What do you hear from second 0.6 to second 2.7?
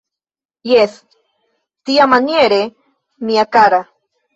Jes, tiamaniere,